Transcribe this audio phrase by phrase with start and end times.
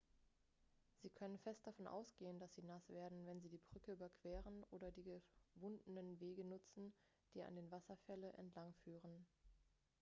[1.03, 4.91] sie können fest davon ausgehen dass sie nass werden wenn sie die brücke überqueren oder
[4.91, 5.21] die
[5.53, 6.91] gewundenen wege nutzen
[7.35, 9.27] die an den wasserfälle entlangführen